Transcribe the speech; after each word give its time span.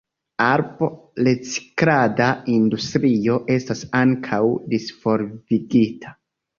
Arbo-reciklada 0.43 2.31
industrio 2.55 3.39
estas 3.59 3.87
ankaŭ 4.03 4.45
disvolvigita. 4.77 6.21